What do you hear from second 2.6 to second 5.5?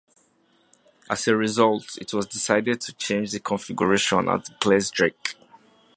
to change the configuration at "Gleisdreieck".